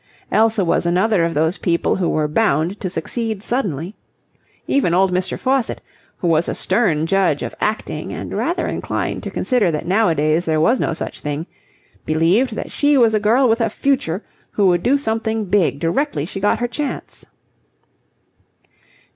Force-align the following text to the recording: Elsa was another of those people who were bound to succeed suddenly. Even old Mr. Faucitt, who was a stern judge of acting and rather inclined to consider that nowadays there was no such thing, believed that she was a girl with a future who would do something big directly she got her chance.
Elsa 0.31 0.65
was 0.65 0.87
another 0.87 1.23
of 1.23 1.35
those 1.35 1.59
people 1.59 1.97
who 1.97 2.09
were 2.09 2.27
bound 2.27 2.79
to 2.79 2.89
succeed 2.89 3.43
suddenly. 3.43 3.93
Even 4.65 4.95
old 4.95 5.13
Mr. 5.13 5.37
Faucitt, 5.37 5.79
who 6.17 6.27
was 6.27 6.49
a 6.49 6.55
stern 6.55 7.05
judge 7.05 7.43
of 7.43 7.53
acting 7.61 8.11
and 8.11 8.33
rather 8.33 8.67
inclined 8.67 9.21
to 9.21 9.29
consider 9.29 9.69
that 9.69 9.85
nowadays 9.85 10.45
there 10.45 10.59
was 10.59 10.79
no 10.79 10.93
such 10.95 11.19
thing, 11.19 11.45
believed 12.03 12.55
that 12.55 12.71
she 12.71 12.97
was 12.97 13.13
a 13.13 13.19
girl 13.19 13.47
with 13.47 13.61
a 13.61 13.69
future 13.69 14.23
who 14.53 14.65
would 14.65 14.81
do 14.81 14.97
something 14.97 15.45
big 15.45 15.77
directly 15.77 16.25
she 16.25 16.39
got 16.39 16.57
her 16.57 16.67
chance. 16.67 17.27